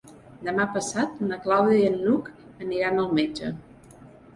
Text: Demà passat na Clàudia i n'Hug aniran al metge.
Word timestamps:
Demà 0.47 0.65
passat 0.77 1.21
na 1.29 1.39
Clàudia 1.45 1.93
i 1.95 1.95
n'Hug 2.01 2.35
aniran 2.67 3.07
al 3.07 3.17
metge. 3.23 3.57